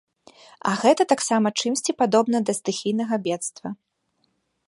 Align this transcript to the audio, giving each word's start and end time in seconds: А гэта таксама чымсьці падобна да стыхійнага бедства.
А 0.69 0.71
гэта 0.83 1.05
таксама 1.13 1.47
чымсьці 1.63 1.95
падобна 2.01 2.37
да 2.49 2.53
стыхійнага 2.59 3.15
бедства. 3.27 3.69